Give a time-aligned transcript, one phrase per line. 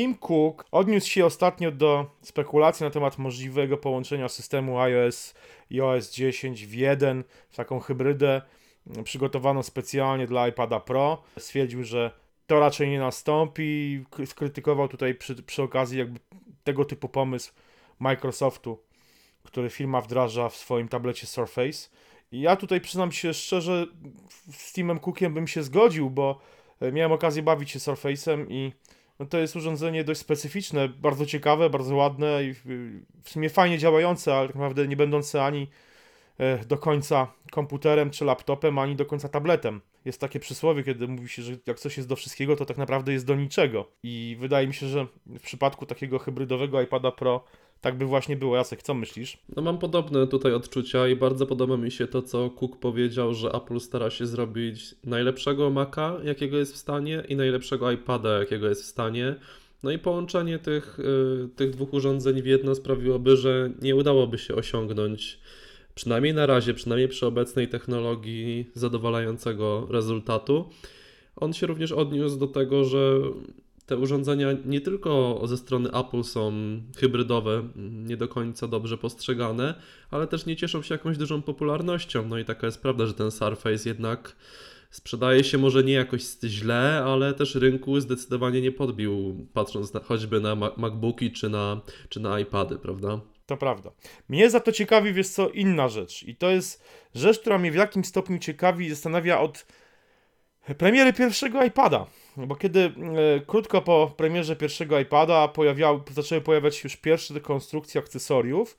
[0.00, 5.34] Tim Cook odniósł się ostatnio do spekulacji na temat możliwego połączenia systemu iOS
[5.70, 8.42] i OS 10 w jeden, w taką hybrydę
[9.04, 11.22] przygotowaną specjalnie dla iPada Pro.
[11.38, 12.10] Stwierdził, że
[12.46, 14.04] to raczej nie nastąpi.
[14.26, 16.20] Skrytykował tutaj przy, przy okazji jakby
[16.64, 17.52] tego typu pomysł
[17.98, 18.78] Microsoftu,
[19.42, 21.88] który firma wdraża w swoim tablecie Surface.
[22.32, 23.86] I ja tutaj przyznam się szczerze,
[24.52, 26.40] z Timem Cookiem bym się zgodził, bo
[26.92, 28.72] miałem okazję bawić się Surface'em i
[29.20, 32.54] no to jest urządzenie dość specyficzne, bardzo ciekawe, bardzo ładne i
[33.22, 35.68] w sumie fajnie działające, ale tak naprawdę nie będące ani
[36.38, 39.80] e, do końca komputerem czy laptopem, ani do końca tabletem.
[40.04, 43.12] Jest takie przysłowie, kiedy mówi się, że jak coś jest do wszystkiego, to tak naprawdę
[43.12, 43.90] jest do niczego.
[44.02, 47.44] I wydaje mi się, że w przypadku takiego hybrydowego iPada Pro
[47.80, 48.56] tak by właśnie było.
[48.56, 49.38] Jacek, co myślisz?
[49.56, 53.52] No mam podobne tutaj odczucia i bardzo podoba mi się to, co Cook powiedział, że
[53.52, 58.82] Apple stara się zrobić najlepszego Maca, jakiego jest w stanie i najlepszego iPada, jakiego jest
[58.82, 59.36] w stanie.
[59.82, 64.54] No i połączenie tych, yy, tych dwóch urządzeń w jedno sprawiłoby, że nie udałoby się
[64.54, 65.40] osiągnąć
[65.94, 70.68] przynajmniej na razie, przynajmniej przy obecnej technologii zadowalającego rezultatu.
[71.36, 73.20] On się również odniósł do tego, że
[73.90, 76.52] te urządzenia nie tylko ze strony Apple są
[76.96, 79.74] hybrydowe, nie do końca dobrze postrzegane,
[80.10, 82.28] ale też nie cieszą się jakąś dużą popularnością.
[82.28, 84.36] No i taka jest prawda, że ten Surface jednak
[84.90, 90.40] sprzedaje się może nie jakoś źle, ale też rynku zdecydowanie nie podbił, patrząc na, choćby
[90.40, 93.20] na MacBooki czy na, czy na iPady, prawda?
[93.46, 93.90] To prawda.
[94.28, 96.22] Mnie za to ciekawi, wiesz co, inna rzecz.
[96.22, 99.66] I to jest rzecz, która mnie w jakim stopniu ciekawi i zastanawia od
[100.78, 102.06] premiery pierwszego iPada.
[102.36, 102.92] Bo kiedy e,
[103.46, 108.78] krótko po premierze pierwszego iPada pojawiały, zaczęły pojawiać się już pierwsze konstrukcje akcesoriów,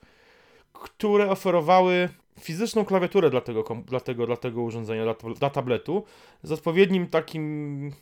[0.72, 2.08] które oferowały
[2.40, 6.04] fizyczną klawiaturę dla tego, dla tego, dla tego urządzenia, dla, dla tabletu,
[6.42, 7.92] z odpowiednim takim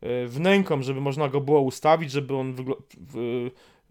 [0.00, 2.56] e, wnęką, żeby można go było ustawić, żeby on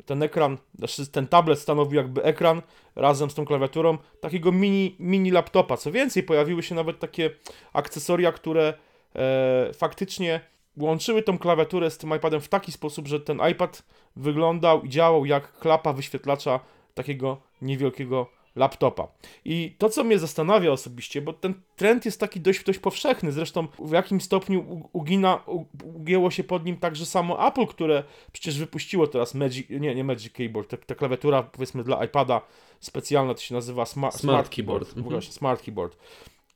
[0.05, 2.61] ten ekran, znaczy ten tablet stanowił jakby ekran
[2.95, 5.77] razem z tą klawiaturą takiego mini, mini laptopa.
[5.77, 7.29] Co więcej, pojawiły się nawet takie
[7.73, 8.73] akcesoria, które
[9.15, 10.41] e, faktycznie
[10.77, 13.83] łączyły tą klawiaturę z tym iPadem w taki sposób, że ten iPad
[14.15, 16.59] wyglądał i działał jak klapa wyświetlacza
[16.93, 19.07] takiego niewielkiego laptopa.
[19.45, 23.67] I to, co mnie zastanawia osobiście, bo ten trend jest taki dość, dość powszechny, zresztą
[23.79, 25.43] w jakim stopniu ugina,
[25.83, 30.33] ugięło się pod nim także samo Apple, które przecież wypuściło teraz Magic, nie, nie Magic
[30.33, 32.41] Keyboard, ta, klawiatura powiedzmy dla iPada
[32.79, 35.33] specjalna, to się nazywa sma, Smart, Smart Keyboard, keyboard, mhm.
[35.33, 35.97] Smart Keyboard,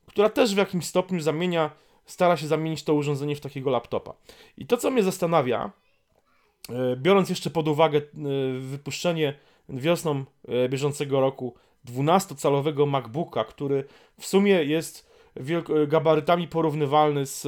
[0.06, 1.70] która też w jakimś stopniu zamienia
[2.10, 4.14] stara się zamienić to urządzenie w takiego laptopa.
[4.58, 5.70] I to, co mnie zastanawia,
[6.68, 8.02] e, biorąc jeszcze pod uwagę e,
[8.58, 9.34] wypuszczenie
[9.68, 11.54] wiosną e, bieżącego roku
[11.86, 13.84] 12-calowego MacBooka, który
[14.18, 15.10] w sumie jest
[15.88, 17.46] gabarytami porównywalny z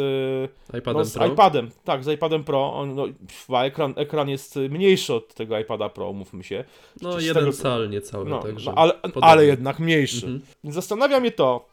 [0.79, 1.27] iPadem, no, z Pro?
[1.27, 1.71] iPadem.
[1.85, 2.75] Tak, z iPadem Pro.
[2.75, 3.07] On, no,
[3.65, 6.65] ekran, ekran jest mniejszy od tego iPada Pro, umówmy się.
[7.01, 8.71] No, jeden tego, cal niecały, no, także.
[8.71, 10.27] No, ale, ale jednak mniejszy.
[10.27, 10.73] Mhm.
[10.73, 11.72] Zastanawia mnie to,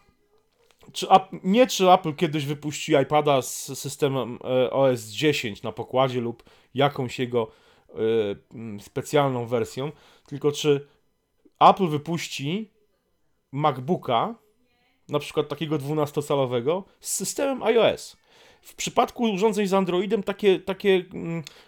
[0.94, 1.08] czy,
[1.44, 7.20] nie czy Apple kiedyś wypuści iPada z systemem e, OS 10 na pokładzie lub jakąś
[7.20, 7.52] jego
[7.90, 9.92] y, specjalną wersją,
[10.28, 10.88] tylko czy
[11.60, 12.72] Apple wypuści
[13.52, 14.36] MacBooka,
[15.10, 18.18] na przykład takiego 12-calowego, z systemem iOS.
[18.62, 21.06] W przypadku urządzeń z Androidem takie, takie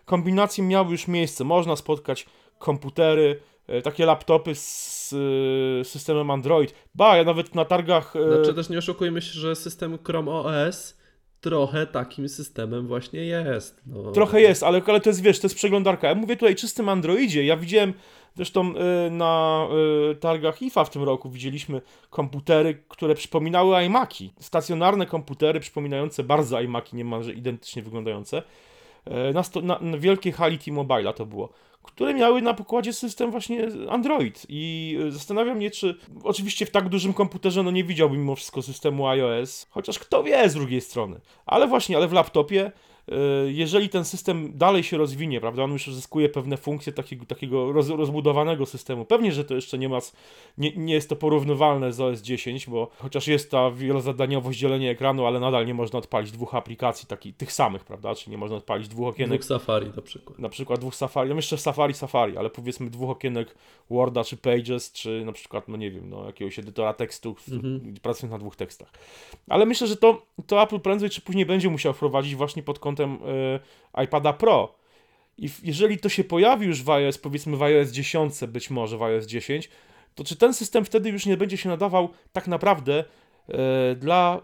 [0.06, 1.44] kombinacje miały już miejsce.
[1.44, 2.26] Można spotkać
[2.60, 3.51] komputery, E,
[3.84, 5.14] takie laptopy z
[5.82, 6.74] e, systemem Android.
[6.96, 8.16] Ba, ja nawet na targach.
[8.16, 10.98] E, znaczy też nie oszukujmy się, że system Chrome OS
[11.42, 13.82] trochę takim systemem właśnie jest.
[13.86, 14.12] No.
[14.12, 16.08] Trochę jest, ale, ale to jest, wiesz, to jest przeglądarka.
[16.08, 17.46] Ja mówię tutaj czystym Androidzie.
[17.46, 17.94] Ja widziałem
[18.36, 18.74] zresztą
[19.12, 19.68] na
[20.20, 24.34] targach IFA w tym roku widzieliśmy komputery, które przypominały iMaki.
[24.40, 28.44] Stacjonarne komputery przypominające bardzo iMaki, niemalże identycznie wyglądające.
[29.34, 31.50] Na, sto, na, na wielkiej hali T-Mobile'a to było
[31.84, 34.46] które miały na pokładzie system właśnie Android.
[34.50, 38.62] I e, zastanawiam mnie, czy oczywiście w tak dużym komputerze no nie widziałbym mimo wszystko
[38.62, 41.22] systemu iOS, chociaż kto wie z drugiej strony.
[41.46, 42.72] Ale właśnie, ale w laptopie
[43.48, 47.90] jeżeli ten system dalej się rozwinie, prawda, on już uzyskuje pewne funkcje takiego, takiego roz,
[47.90, 49.06] rozbudowanego systemu.
[49.06, 50.00] Pewnie, że to jeszcze nie ma,
[50.58, 55.26] nie, nie jest to porównywalne z OS 10, bo chociaż jest ta wielozadaniowość dzielenie ekranu,
[55.26, 58.88] ale nadal nie można odpalić dwóch aplikacji takich, tych samych, prawda, czyli nie można odpalić
[58.88, 59.42] dwóch okienek.
[59.42, 60.40] Dwóch Safari na przykład.
[60.40, 63.56] Na przykład dwóch Safari, no jeszcze Safari, Safari, ale powiedzmy dwóch okienek
[63.90, 67.94] Worda czy Pages, czy na przykład, no nie wiem, no jakiegoś edytora tekstu, mhm.
[68.02, 68.92] pracując na dwóch tekstach.
[69.50, 72.91] Ale myślę, że to, to Apple prędzej czy później będzie musiał wprowadzić właśnie pod kątem
[72.96, 73.20] kątem
[73.96, 74.76] y, iPada Pro.
[75.38, 79.04] I jeżeli to się pojawi już w iOS, powiedzmy w iOS 10, być może w
[79.04, 79.70] iOS 10,
[80.16, 83.04] to czy ten system wtedy już nie będzie się nadawał tak naprawdę
[83.50, 84.42] y, dla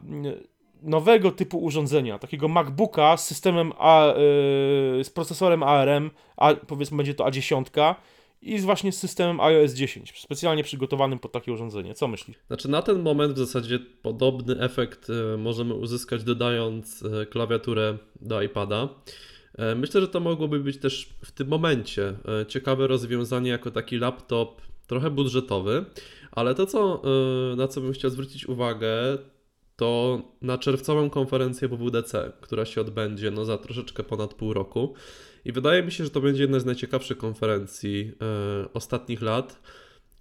[0.82, 7.14] nowego typu urządzenia, takiego MacBooka z systemem A, yy, z procesorem ARM, a powiedzmy będzie
[7.14, 7.94] to A10
[8.42, 11.94] i z właśnie z systemem iOS 10, specjalnie przygotowanym pod takie urządzenie.
[11.94, 12.38] Co myślisz?
[12.48, 18.42] Znaczy na ten moment w zasadzie podobny efekt e, możemy uzyskać dodając e, klawiaturę do
[18.42, 18.89] iPada.
[19.57, 22.13] E, Myślę, że to mogłoby być też w tym momencie
[22.48, 25.86] ciekawe rozwiązanie jako taki laptop trochę budżetowy,
[26.31, 27.01] ale to, co,
[27.57, 29.18] na co bym chciał zwrócić uwagę,
[29.78, 34.94] to na czerwcową konferencję WWDC, która się odbędzie no, za troszeczkę ponad pół roku.
[35.46, 39.62] I wydaje mi się, że to będzie jedna z najciekawszych konferencji e, ostatnich lat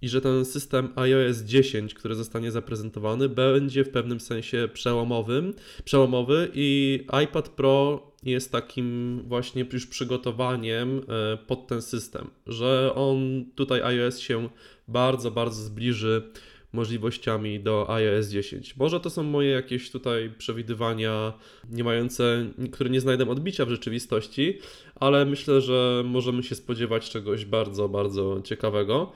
[0.01, 6.51] i że ten system iOS 10, który zostanie zaprezentowany, będzie w pewnym sensie przełomowym, przełomowy
[6.53, 11.01] i iPad Pro jest takim właśnie już przygotowaniem
[11.33, 14.49] e, pod ten system, że on tutaj iOS się
[14.87, 16.31] bardzo, bardzo zbliży
[16.73, 18.77] możliwościami do iOS 10.
[18.77, 21.33] Może to są moje jakieś tutaj przewidywania
[21.69, 24.59] nie mające, które nie znajdą odbicia w rzeczywistości,
[24.95, 29.11] ale myślę, że możemy się spodziewać czegoś bardzo, bardzo ciekawego.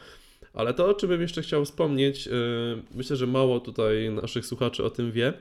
[0.53, 2.33] Ale to, o czym bym jeszcze chciał wspomnieć, yy,
[2.95, 5.33] myślę, że mało tutaj naszych słuchaczy o tym wie.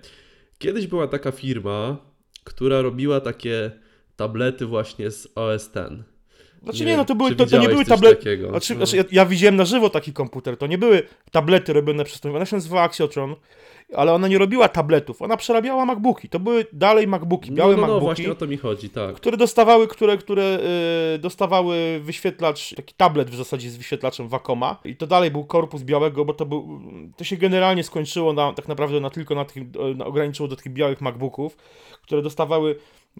[0.58, 1.96] Kiedyś była taka firma,
[2.44, 3.70] która robiła takie
[4.16, 5.90] tablety właśnie z OS X.
[6.62, 8.38] Znaczy Nie nie, no to, były, to, to nie były tablety.
[8.48, 8.86] Znaczy, No.
[8.86, 10.56] znaczy ja, ja widziałem na żywo taki komputer.
[10.56, 12.36] To nie były tablety robione przez tą.
[12.36, 13.36] Ona się nazywała Axiotron,
[13.94, 15.22] ale ona nie robiła tabletów.
[15.22, 16.28] Ona przerabiała MacBooki.
[16.28, 18.04] To były dalej MacBooki, białe no, no, no, MacBooki.
[18.04, 19.14] właśnie o to mi chodzi, tak.
[19.14, 20.58] które dostawały, które, które
[21.14, 25.82] y, dostawały wyświetlacz, taki tablet w zasadzie z wyświetlaczem Wacoma i to dalej był korpus
[25.82, 26.80] białego, bo to był,
[27.16, 29.62] to się generalnie skończyło na, tak naprawdę na tylko na tych,
[29.96, 31.56] na, ograniczyło do tych białych MacBooków,
[32.02, 32.76] które dostawały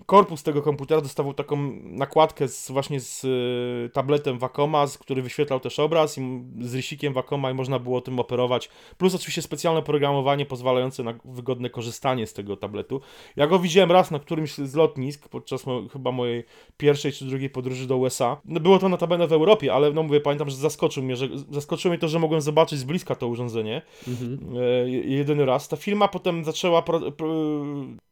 [0.06, 5.60] korpus tego komputera dostawał taką nakładkę z, właśnie z y, tabletem Wacoma, z, który wyświetlał
[5.60, 8.68] też obraz i z rysikiem Wacoma i można było tym operować.
[8.98, 13.00] Plus oczywiście specjalne programowanie pozwalające na wygodne korzystanie z tego tabletu.
[13.36, 16.44] Ja go widziałem raz na którymś z lotnisk podczas mo- chyba mojej
[16.76, 18.40] pierwszej czy drugiej podróży do USA.
[18.44, 21.92] No, było to notabene w Europie, ale no mówię, pamiętam, że zaskoczył mnie, że zaskoczyło
[21.92, 23.82] mnie to, że mogłem zobaczyć z bliska to urządzenie.
[24.08, 24.38] Mhm.
[24.56, 25.68] E, jedyny raz.
[25.68, 26.82] Ta firma potem zaczęła,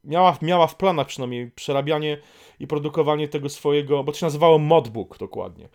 [0.04, 2.18] miała, miała w planach przynajmniej przerabianie
[2.60, 5.68] i produkowanie tego swojego, bo to się nazywało Modbook dokładnie.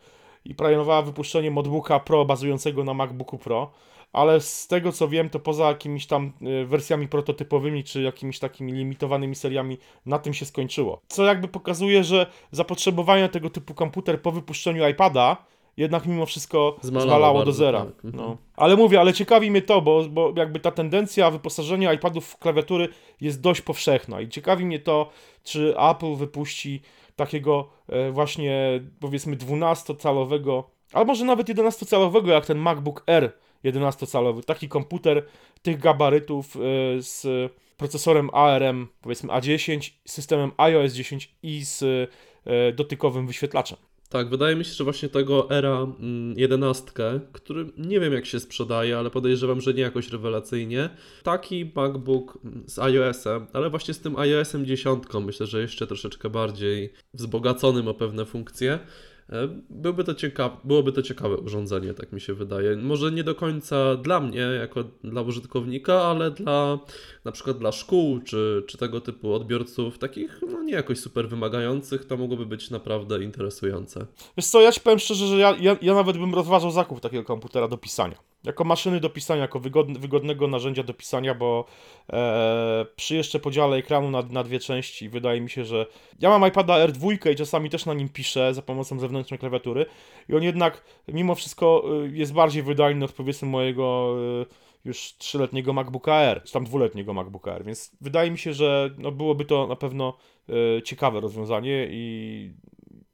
[0.46, 3.72] I planowała wypuszczenie Modbooka Pro bazującego na MacBooku Pro,
[4.14, 8.74] ale z tego co wiem, to poza jakimiś tam e, wersjami prototypowymi czy jakimiś takimi
[8.74, 11.02] limitowanymi seriami na tym się skończyło.
[11.08, 15.38] Co jakby pokazuje, że zapotrzebowanie na tego typu komputer po wypuszczeniu iPada
[15.78, 17.80] jednak mimo wszystko Zmalało zmalało, do zera.
[17.86, 18.06] tak.
[18.06, 18.16] Mhm.
[18.16, 18.38] No.
[18.56, 22.90] Ale mówię, ale ciekawi mnie to, bo, bo jakby ta tendencja wyposażenia iPadów w klawiatury
[23.22, 25.10] jest dość powszechna i ciekawi mnie to,
[25.44, 26.82] czy Apple wypuści
[27.16, 33.32] takiego e, właśnie powiedzmy 12-calowego, albo może nawet 11-calowego, jak ten MacBook Air
[33.66, 35.26] 11-calowy, taki komputer
[35.62, 36.60] tych gabarytów e,
[37.02, 41.84] z procesorem ARM powiedzmy A10, systemem iOS 10 i z
[42.46, 43.78] e, dotykowym wyświetlaczem.
[44.14, 46.92] Tak, wydaje mi się, że właśnie tego Era mm, 11,
[47.32, 50.90] który nie wiem jak się sprzedaje, ale podejrzewam, że nie jakoś rewelacyjnie.
[51.24, 56.30] Taki MacBook mm, z iOS-em, ale właśnie z tym iOS-em 10 myślę, że jeszcze troszeczkę
[56.30, 58.80] bardziej wzbogaconym o pewne funkcje.
[59.30, 62.76] E, Byłby to ciekawe, byłoby to ciekawe urządzenie, tak mi się wydaje.
[62.76, 66.80] Może nie do końca dla mnie, jako dla użytkownika, ale dla
[67.26, 72.06] na przykład dla szkół czy, czy tego typu odbiorców, takich no, nie jakoś super wymagających,
[72.06, 74.06] to mogłoby być naprawdę interesujące.
[74.38, 77.24] Wiesz co, ja ci powiem szczerze, że ja, ja, ja nawet bym rozważał zakup takiego
[77.24, 78.33] komputera do pisania.
[78.44, 81.66] Jako maszyny do pisania, jako wygodne, wygodnego narzędzia do pisania, bo
[82.14, 85.86] e, przy jeszcze podziale ekranu na, na dwie części wydaje mi się, że
[86.20, 89.86] ja mam iPada R2 i czasami też na nim piszę za pomocą zewnętrznej klawiatury
[90.30, 94.46] i on jednak mimo wszystko y, jest bardziej wydajny od powiedzmy mojego y,
[94.86, 99.12] już trzyletniego MacBooka Air, czy tam dwuletniego MacBooka Air, więc wydaje mi się, że no,
[99.12, 100.18] byłoby to na pewno
[100.50, 102.54] y, ciekawe rozwiązanie i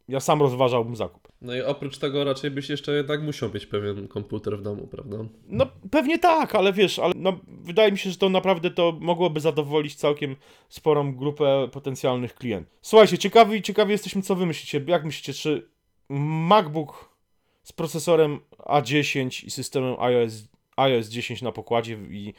[0.09, 1.27] ja sam rozważałbym zakup.
[1.41, 5.17] No i oprócz tego raczej byś jeszcze jednak musiał mieć pewien komputer w domu, prawda?
[5.47, 9.39] No pewnie tak, ale wiesz, ale no, wydaje mi się, że to naprawdę to mogłoby
[9.39, 10.35] zadowolić całkiem
[10.69, 12.79] sporą grupę potencjalnych klientów.
[12.81, 14.81] Słuchajcie, ciekawi, ciekawi jesteśmy, co wy myślicie.
[14.87, 15.69] Jak myślicie, czy
[16.09, 17.15] MacBook
[17.63, 20.47] z procesorem A10 i systemem iOS,
[20.77, 22.33] iOS 10 na pokładzie i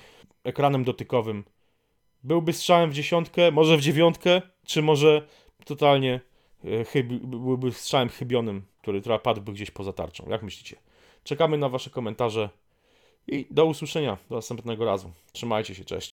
[0.44, 1.44] ekranem dotykowym
[2.22, 5.26] byłby strzałem w dziesiątkę, może w dziewiątkę, czy może
[5.64, 6.20] totalnie
[6.88, 10.26] chybi, byłby strzałem chybionym, który który padłby gdzieś poza tarczą?
[10.28, 10.76] Jak myślicie?
[11.24, 12.50] Czekamy na wasze komentarze
[13.26, 15.10] i do usłyszenia do następnego razu.
[15.32, 16.10] Trzymajcie się, cześć.